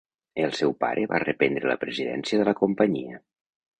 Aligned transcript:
El 0.43 0.53
seu 0.59 0.71
pare 0.83 1.03
va 1.11 1.21
reprendre 1.23 1.71
la 1.73 1.77
presidència 1.85 2.41
de 2.41 2.49
la 2.51 2.59
companyia. 2.63 3.21